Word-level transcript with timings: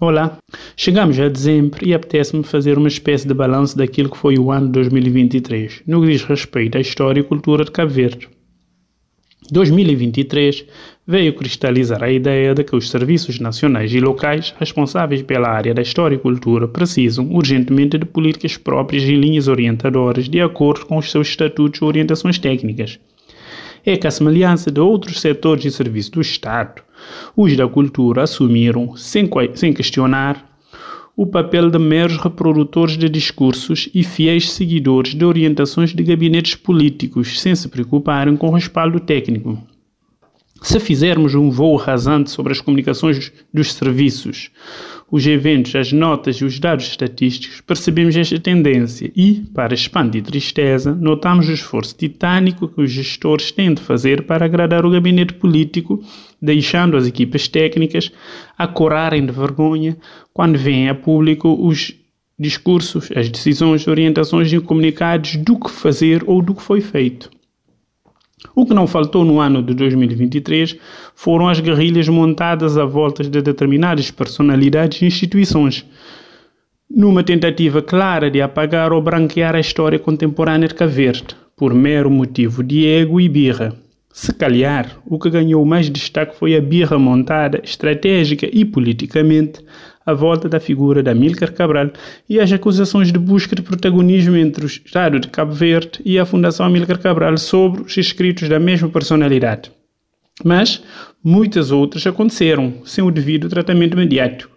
Olá, 0.00 0.38
chegamos 0.76 1.18
a 1.18 1.28
dezembro 1.28 1.84
e 1.84 1.92
apetece-me 1.92 2.44
fazer 2.44 2.78
uma 2.78 2.86
espécie 2.86 3.26
de 3.26 3.34
balanço 3.34 3.76
daquilo 3.76 4.08
que 4.08 4.16
foi 4.16 4.38
o 4.38 4.52
ano 4.52 4.68
2023, 4.68 5.82
no 5.88 6.00
que 6.00 6.12
diz 6.12 6.22
respeito 6.22 6.78
à 6.78 6.80
história 6.80 7.18
e 7.18 7.24
cultura 7.24 7.64
de 7.64 7.72
Cabo 7.72 7.90
Verde. 7.90 8.28
2023 9.50 10.66
veio 11.04 11.34
cristalizar 11.34 12.04
a 12.04 12.12
ideia 12.12 12.54
de 12.54 12.62
que 12.62 12.76
os 12.76 12.88
serviços 12.88 13.40
nacionais 13.40 13.92
e 13.92 13.98
locais 13.98 14.54
responsáveis 14.56 15.22
pela 15.22 15.48
área 15.48 15.74
da 15.74 15.82
história 15.82 16.14
e 16.14 16.20
cultura 16.20 16.68
precisam 16.68 17.28
urgentemente 17.32 17.98
de 17.98 18.06
políticas 18.06 18.56
próprias 18.56 19.02
e 19.02 19.16
linhas 19.16 19.48
orientadoras 19.48 20.28
de 20.28 20.40
acordo 20.40 20.86
com 20.86 20.98
os 20.98 21.10
seus 21.10 21.26
estatutos 21.26 21.80
e 21.80 21.84
orientações 21.84 22.38
técnicas 22.38 23.00
é 23.84 23.96
que, 23.96 24.06
a 24.06 24.10
semelhança 24.10 24.70
de 24.70 24.80
outros 24.80 25.20
setores 25.20 25.64
e 25.64 25.70
serviços 25.70 26.10
do 26.10 26.20
Estado, 26.20 26.82
os 27.36 27.56
da 27.56 27.68
cultura 27.68 28.22
assumiram, 28.22 28.96
sem, 28.96 29.28
sem 29.54 29.72
questionar, 29.72 30.48
o 31.16 31.26
papel 31.26 31.68
de 31.68 31.78
meros 31.78 32.16
reprodutores 32.16 32.96
de 32.96 33.08
discursos 33.08 33.88
e 33.92 34.04
fiéis 34.04 34.52
seguidores 34.52 35.14
de 35.14 35.24
orientações 35.24 35.92
de 35.92 36.02
gabinetes 36.02 36.54
políticos, 36.54 37.40
sem 37.40 37.54
se 37.56 37.68
preocuparem 37.68 38.36
com 38.36 38.48
o 38.48 38.54
respaldo 38.54 39.00
técnico. 39.00 39.58
Se 40.62 40.80
fizermos 40.80 41.34
um 41.34 41.50
voo 41.50 41.76
rasante 41.76 42.30
sobre 42.30 42.52
as 42.52 42.60
comunicações 42.60 43.32
dos 43.54 43.72
serviços, 43.72 44.50
os 45.10 45.26
eventos, 45.26 45.74
as 45.74 45.92
notas 45.92 46.36
e 46.36 46.44
os 46.44 46.58
dados 46.58 46.86
estatísticos, 46.86 47.60
percebemos 47.60 48.16
esta 48.16 48.38
tendência 48.38 49.10
e, 49.16 49.44
para 49.54 49.72
expandir 49.72 50.22
tristeza, 50.22 50.94
notamos 50.94 51.48
o 51.48 51.52
esforço 51.52 51.96
titânico 51.96 52.68
que 52.68 52.80
os 52.82 52.90
gestores 52.90 53.50
têm 53.50 53.72
de 53.72 53.80
fazer 53.80 54.26
para 54.26 54.44
agradar 54.44 54.84
o 54.84 54.90
gabinete 54.90 55.34
político, 55.34 56.02
deixando 56.42 56.96
as 56.96 57.06
equipas 57.06 57.48
técnicas 57.48 58.10
a 58.56 58.66
corarem 58.66 59.24
de 59.24 59.32
vergonha 59.32 59.96
quando 60.34 60.58
vêm 60.58 60.88
a 60.88 60.94
público 60.94 61.56
os 61.66 61.94
discursos, 62.38 63.10
as 63.16 63.28
decisões, 63.28 63.86
orientações 63.88 64.52
e 64.52 64.60
comunicados 64.60 65.36
do 65.36 65.58
que 65.58 65.70
fazer 65.70 66.22
ou 66.26 66.42
do 66.42 66.54
que 66.54 66.62
foi 66.62 66.80
feito. 66.80 67.30
O 68.54 68.64
que 68.64 68.74
não 68.74 68.86
faltou 68.86 69.24
no 69.24 69.40
ano 69.40 69.62
de 69.62 69.74
2023 69.74 70.76
foram 71.14 71.48
as 71.48 71.60
guerrilhas 71.60 72.08
montadas 72.08 72.76
à 72.76 72.84
volta 72.84 73.22
de 73.24 73.42
determinadas 73.42 74.10
personalidades 74.10 75.02
e 75.02 75.06
instituições, 75.06 75.84
numa 76.90 77.22
tentativa 77.22 77.82
clara 77.82 78.30
de 78.30 78.40
apagar 78.40 78.92
ou 78.92 79.02
branquear 79.02 79.54
a 79.54 79.60
história 79.60 79.98
contemporânea 79.98 80.68
de 80.68 80.74
Cabo 80.74 80.92
Verde, 80.92 81.36
por 81.56 81.74
mero 81.74 82.10
motivo 82.10 82.62
de 82.62 82.86
ego 82.86 83.20
e 83.20 83.28
birra. 83.28 83.76
Se 84.12 84.32
calhar, 84.32 84.98
o 85.06 85.18
que 85.18 85.30
ganhou 85.30 85.64
mais 85.64 85.90
destaque 85.90 86.36
foi 86.36 86.56
a 86.56 86.60
birra 86.60 86.98
montada, 86.98 87.60
estratégica 87.62 88.48
e 88.52 88.64
politicamente, 88.64 89.60
à 90.08 90.14
volta 90.14 90.48
da 90.48 90.58
figura 90.58 91.02
de 91.02 91.10
Amílcar 91.10 91.52
Cabral 91.52 91.90
e 92.26 92.40
as 92.40 92.50
acusações 92.50 93.12
de 93.12 93.18
busca 93.18 93.54
de 93.54 93.60
protagonismo 93.60 94.34
entre 94.36 94.64
o 94.64 94.66
Estado 94.66 95.20
de 95.20 95.28
Cabo 95.28 95.52
Verde 95.52 96.00
e 96.02 96.18
a 96.18 96.24
Fundação 96.24 96.64
Amílcar 96.64 96.98
Cabral 96.98 97.36
sobre 97.36 97.82
os 97.82 97.94
escritos 97.94 98.48
da 98.48 98.58
mesma 98.58 98.88
personalidade. 98.88 99.70
Mas 100.42 100.82
muitas 101.22 101.70
outras 101.70 102.06
aconteceram 102.06 102.72
sem 102.86 103.04
o 103.04 103.10
devido 103.10 103.50
tratamento 103.50 103.98
mediático. 103.98 104.56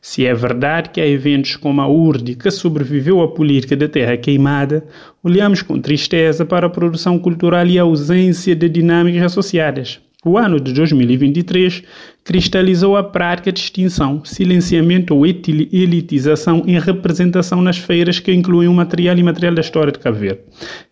Se 0.00 0.24
é 0.24 0.32
verdade 0.32 0.88
que 0.88 1.00
há 1.00 1.06
eventos 1.06 1.56
como 1.56 1.82
a 1.82 1.86
URD 1.86 2.34
que 2.36 2.50
sobreviveu 2.50 3.20
à 3.20 3.28
política 3.28 3.76
da 3.76 3.88
terra 3.88 4.16
queimada, 4.16 4.82
olhamos 5.22 5.60
com 5.60 5.78
tristeza 5.78 6.46
para 6.46 6.68
a 6.68 6.70
produção 6.70 7.18
cultural 7.18 7.66
e 7.66 7.78
a 7.78 7.82
ausência 7.82 8.56
de 8.56 8.66
dinâmicas 8.66 9.24
associadas. 9.24 10.00
O 10.28 10.36
ano 10.36 10.58
de 10.58 10.72
2023 10.72 11.84
cristalizou 12.24 12.96
a 12.96 13.04
prática 13.04 13.52
de 13.52 13.60
extinção, 13.60 14.24
silenciamento 14.24 15.14
ou 15.14 15.24
elitização 15.24 16.64
em 16.66 16.80
representação 16.80 17.62
nas 17.62 17.78
feiras 17.78 18.18
que 18.18 18.34
incluem 18.34 18.68
o 18.68 18.74
material 18.74 19.16
e 19.16 19.22
material 19.22 19.54
da 19.54 19.60
história 19.60 19.92
de 19.92 20.00
Cabo 20.00 20.18
Verde, 20.18 20.40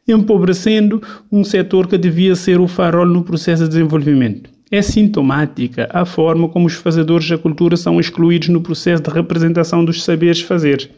empobrecendo 0.06 1.02
um 1.32 1.42
setor 1.42 1.88
que 1.88 1.98
devia 1.98 2.36
ser 2.36 2.60
o 2.60 2.68
farol 2.68 3.06
no 3.06 3.24
processo 3.24 3.64
de 3.64 3.70
desenvolvimento. 3.70 4.48
É 4.70 4.80
sintomática 4.80 5.88
a 5.92 6.04
forma 6.04 6.48
como 6.48 6.66
os 6.66 6.74
fazedores 6.74 7.28
da 7.28 7.36
cultura 7.36 7.76
são 7.76 7.98
excluídos 7.98 8.50
no 8.50 8.60
processo 8.60 9.02
de 9.02 9.10
representação 9.10 9.84
dos 9.84 10.04
saberes 10.04 10.42
fazer 10.42 10.92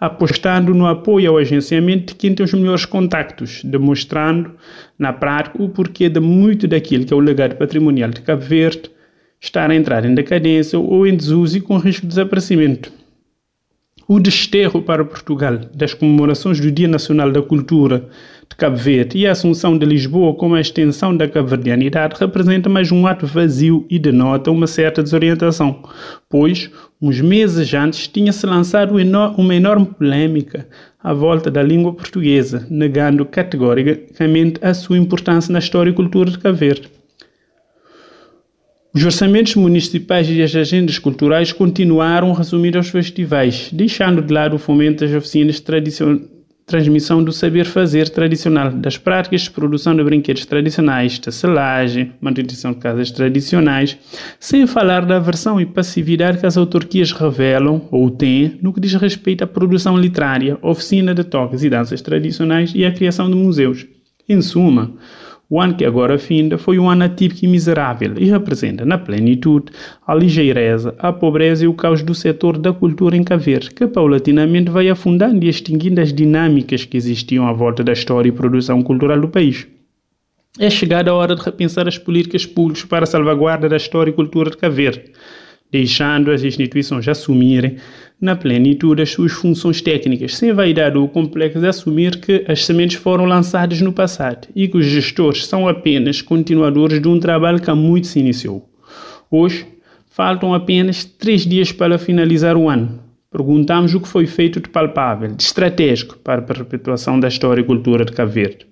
apostando 0.00 0.74
no 0.74 0.86
apoio 0.86 1.30
ao 1.30 1.36
agenciamento 1.36 2.06
de 2.06 2.14
quem 2.14 2.34
tem 2.34 2.44
os 2.44 2.54
melhores 2.54 2.86
contactos, 2.86 3.62
demonstrando 3.62 4.52
na 4.98 5.12
prática 5.12 5.62
o 5.62 5.68
porquê 5.68 6.08
de 6.08 6.18
muito 6.18 6.66
daquilo 6.66 7.04
que 7.04 7.12
é 7.12 7.16
o 7.16 7.20
legado 7.20 7.56
patrimonial 7.56 8.08
de 8.08 8.22
Cabo 8.22 8.40
Verde 8.40 8.90
estar 9.38 9.70
a 9.70 9.74
entrar 9.74 10.04
em 10.04 10.14
decadência 10.14 10.78
ou 10.78 11.06
em 11.06 11.14
desuso 11.14 11.58
e 11.58 11.60
com 11.60 11.76
risco 11.76 12.02
de 12.02 12.08
desaparecimento. 12.08 12.92
O 14.08 14.18
desterro 14.18 14.82
para 14.82 15.04
Portugal 15.04 15.58
das 15.72 15.94
comemorações 15.94 16.58
do 16.58 16.70
Dia 16.72 16.88
Nacional 16.88 17.30
da 17.30 17.40
Cultura 17.40 18.08
de 18.48 18.56
Cabo 18.56 18.76
Verde 18.76 19.18
e 19.18 19.26
a 19.26 19.32
assunção 19.32 19.78
de 19.78 19.86
Lisboa 19.86 20.34
como 20.34 20.56
a 20.56 20.60
extensão 20.60 21.16
da 21.16 21.28
cabo-verdianidade 21.28 22.16
representa 22.18 22.68
mais 22.68 22.90
um 22.90 23.06
ato 23.06 23.24
vazio 23.26 23.86
e 23.88 23.98
denota 23.98 24.50
uma 24.50 24.66
certa 24.66 25.02
desorientação, 25.02 25.80
pois, 26.28 26.70
uns 27.00 27.20
meses 27.20 27.72
antes, 27.72 28.06
tinha-se 28.06 28.44
lançado 28.44 28.94
uma 29.38 29.54
enorme 29.54 29.86
polêmica 29.86 30.68
à 31.02 31.14
volta 31.14 31.50
da 31.50 31.62
língua 31.62 31.94
portuguesa, 31.94 32.66
negando 32.68 33.24
categoricamente 33.24 34.60
a 34.62 34.74
sua 34.74 34.98
importância 34.98 35.52
na 35.52 35.58
história 35.58 35.90
e 35.90 35.94
cultura 35.94 36.30
de 36.30 36.38
Cabo 36.38 36.56
Verde. 36.56 36.90
Os 38.92 39.04
orçamentos 39.04 39.54
municipais 39.54 40.28
e 40.28 40.42
as 40.42 40.54
agendas 40.54 40.98
culturais 40.98 41.52
continuaram 41.52 42.32
a 42.32 42.36
resumir 42.36 42.76
aos 42.76 42.88
festivais, 42.88 43.70
deixando 43.72 44.20
de 44.20 44.34
lado 44.34 44.56
o 44.56 44.58
fomento 44.58 45.04
das 45.04 45.14
oficinas 45.14 45.60
tradição, 45.60 46.20
transmissão 46.70 47.22
do 47.22 47.32
saber 47.32 47.66
fazer 47.66 48.08
tradicional, 48.08 48.70
das 48.70 48.96
práticas 48.96 49.42
de 49.42 49.50
produção 49.50 49.94
de 49.94 50.04
brinquedos 50.04 50.46
tradicionais, 50.46 51.18
tecelagem, 51.18 52.12
manutenção 52.20 52.72
de 52.72 52.78
casas 52.78 53.10
tradicionais, 53.10 53.98
sem 54.38 54.68
falar 54.68 55.04
da 55.04 55.16
aversão 55.16 55.60
e 55.60 55.66
passividade 55.66 56.38
que 56.38 56.46
as 56.46 56.56
autarquias 56.56 57.10
revelam 57.10 57.82
ou 57.90 58.08
têm 58.08 58.56
no 58.62 58.72
que 58.72 58.80
diz 58.80 58.94
respeito 58.94 59.42
à 59.42 59.46
produção 59.48 59.98
literária, 59.98 60.56
oficina 60.62 61.12
de 61.12 61.24
toques 61.24 61.64
e 61.64 61.68
danças 61.68 62.00
tradicionais 62.00 62.72
e 62.72 62.84
à 62.84 62.92
criação 62.92 63.28
de 63.28 63.34
museus. 63.34 63.84
Em 64.28 64.40
suma, 64.40 64.92
o 65.50 65.60
ano 65.60 65.74
que 65.74 65.84
agora 65.84 66.16
finda 66.16 66.56
foi 66.56 66.78
um 66.78 66.88
ano 66.88 67.02
atípico 67.02 67.44
e 67.44 67.48
miserável 67.48 68.14
e 68.16 68.26
representa, 68.26 68.84
na 68.84 68.96
plenitude, 68.96 69.72
a 70.06 70.14
ligeireza, 70.14 70.94
a 70.96 71.12
pobreza 71.12 71.64
e 71.64 71.68
o 71.68 71.74
caos 71.74 72.04
do 72.04 72.14
setor 72.14 72.56
da 72.56 72.72
cultura 72.72 73.16
em 73.16 73.24
Caver, 73.24 73.74
que 73.74 73.88
paulatinamente 73.88 74.70
vai 74.70 74.88
afundando 74.88 75.44
e 75.44 75.48
extinguindo 75.48 76.00
as 76.00 76.12
dinâmicas 76.12 76.84
que 76.84 76.96
existiam 76.96 77.48
à 77.48 77.52
volta 77.52 77.82
da 77.82 77.92
história 77.92 78.28
e 78.28 78.32
produção 78.32 78.80
cultural 78.80 79.20
do 79.20 79.28
país. 79.28 79.66
É 80.56 80.70
chegada 80.70 81.10
a 81.10 81.14
hora 81.14 81.34
de 81.34 81.42
repensar 81.42 81.88
as 81.88 81.98
políticas 81.98 82.46
públicas 82.46 82.84
para 82.84 83.02
a 83.02 83.06
salvaguarda 83.06 83.68
da 83.68 83.76
história 83.76 84.10
e 84.10 84.14
cultura 84.14 84.50
de 84.50 84.56
Caver 84.56 85.10
deixando 85.70 86.30
as 86.30 86.42
instituições 86.42 87.06
assumirem 87.06 87.76
na 88.20 88.36
plenitude 88.36 89.02
as 89.02 89.10
suas 89.10 89.32
funções 89.32 89.80
técnicas, 89.80 90.36
sem 90.36 90.52
vaidade 90.52 90.98
ou 90.98 91.08
complexo 91.08 91.58
de 91.58 91.66
assumir 91.66 92.20
que 92.20 92.44
as 92.46 92.66
sementes 92.66 92.96
foram 92.96 93.24
lançadas 93.24 93.80
no 93.80 93.92
passado 93.92 94.48
e 94.54 94.68
que 94.68 94.76
os 94.76 94.84
gestores 94.84 95.46
são 95.46 95.66
apenas 95.66 96.20
continuadores 96.20 97.00
de 97.00 97.08
um 97.08 97.18
trabalho 97.18 97.60
que 97.60 97.70
há 97.70 97.74
muito 97.74 98.06
se 98.06 98.18
iniciou. 98.18 98.68
Hoje, 99.30 99.66
faltam 100.10 100.52
apenas 100.52 101.04
três 101.04 101.46
dias 101.46 101.72
para 101.72 101.98
finalizar 101.98 102.56
o 102.56 102.68
ano. 102.68 103.00
Perguntamos 103.30 103.94
o 103.94 104.00
que 104.00 104.08
foi 104.08 104.26
feito 104.26 104.60
de 104.60 104.68
palpável, 104.68 105.32
de 105.34 105.42
estratégico 105.42 106.18
para 106.18 106.40
a 106.40 106.44
perpetuação 106.44 107.18
da 107.18 107.28
história 107.28 107.60
e 107.60 107.64
cultura 107.64 108.04
de 108.04 108.12
Cabo 108.12 108.32
Verde. 108.32 108.66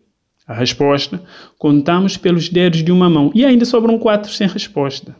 A 0.47 0.53
resposta, 0.53 1.23
contamos 1.59 2.17
pelos 2.17 2.49
dedos 2.49 2.83
de 2.83 2.91
uma 2.91 3.09
mão 3.09 3.31
e 3.35 3.45
ainda 3.45 3.65
sobram 3.65 3.99
quatro 3.99 4.33
sem 4.33 4.49
resposta. 4.49 5.15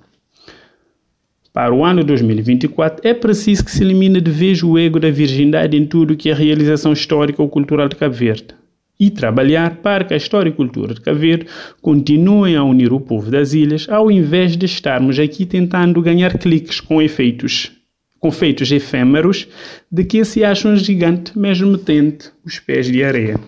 Para 1.53 1.75
o 1.75 1.85
ano 1.85 2.05
2024, 2.05 3.09
é 3.09 3.15
preciso 3.15 3.65
que 3.65 3.71
se 3.71 3.83
elimine 3.83 4.21
de 4.21 4.31
vez 4.31 4.63
o 4.63 4.79
ego 4.79 5.01
da 5.01 5.11
virgindade 5.11 5.77
em 5.77 5.87
tudo 5.87 6.17
que 6.17 6.31
é 6.31 6.35
realização 6.35 6.93
histórica 6.93 7.43
ou 7.43 7.49
cultural 7.49 7.89
de 7.89 7.97
Cabo 7.97 8.15
Verde 8.15 8.59
e 9.01 9.11
trabalhar 9.11 9.77
para 9.77 10.05
que 10.05 10.13
a 10.13 10.17
história 10.17 10.51
e 10.51 10.53
cultura 10.53 10.93
de 10.93 11.01
Cabo 11.01 11.19
Verde 11.19 11.47
continuem 11.81 12.57
a 12.57 12.65
unir 12.65 12.93
o 12.93 13.01
povo 13.01 13.31
das 13.31 13.53
ilhas, 13.53 13.87
ao 13.89 14.11
invés 14.11 14.57
de 14.57 14.67
estarmos 14.67 15.19
aqui 15.19 15.47
tentando 15.47 16.03
ganhar 16.03 16.37
cliques 16.37 16.81
com 16.81 17.01
efeitos, 17.01 17.73
com 18.19 18.31
feitos 18.31 18.73
efêmeros 18.73 19.47
de 19.91 20.05
que 20.05 20.25
se 20.25 20.45
acham 20.45 20.77
gigante, 20.77 21.39
mesmo 21.39 21.79
tendo 21.79 22.25
os 22.45 22.59
pés 22.59 22.87
de 22.87 23.05
areia. 23.05 23.39